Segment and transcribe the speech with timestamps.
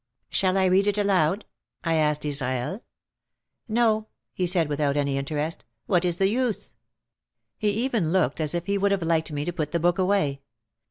[0.31, 1.45] "Shall I read it aloud?"
[1.83, 2.83] I asked Israel.
[3.67, 5.63] "No," he said, without any interest.
[5.85, 6.73] "What is the use?"
[7.59, 10.41] He even looked as if he would have liked me to put the book away.